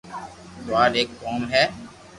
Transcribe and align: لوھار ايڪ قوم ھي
لوھار 0.65 0.91
ايڪ 0.97 1.09
قوم 1.21 1.41
ھي 1.51 1.63